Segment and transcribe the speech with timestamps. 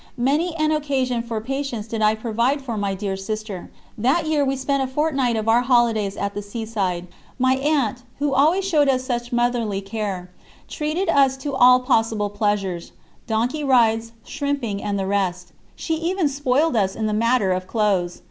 [0.17, 3.69] Many an occasion for patience did I provide for my dear sister.
[3.95, 7.05] That year we spent a fortnight of our holidays at the sea side.
[7.37, 10.31] My aunt, who always showed us such motherly care,
[10.67, 12.93] treated us to all possible pleasures
[13.27, 15.51] donkey rides, shrimping, and the rest.
[15.75, 18.19] She even spoiled us in the matter of clothes.